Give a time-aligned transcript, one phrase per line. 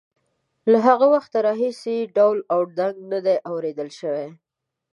[0.71, 4.27] له هغه وخته راهیسې ډول او ډنګ نه دی اورېدل شوی.